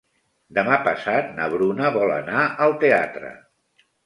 [0.57, 3.33] Demà passat na Bruna vol anar al teatre.